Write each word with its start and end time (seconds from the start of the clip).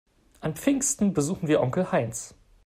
An 0.39 0.55
Pfingsten 0.55 1.13
besuchen 1.13 1.47
wir 1.47 1.61
Onkel 1.61 1.91
Heinz. 1.91 2.33